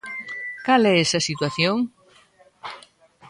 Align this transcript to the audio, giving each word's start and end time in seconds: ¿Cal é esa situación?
¿Cal 0.65 0.83
é 0.93 0.95
esa 1.05 1.25
situación? 1.27 1.77